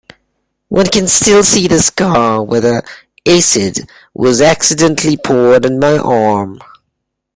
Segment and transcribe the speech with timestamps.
[0.69, 2.83] One can still see the scar where the
[3.27, 6.59] acid was accidentally poured on my arm.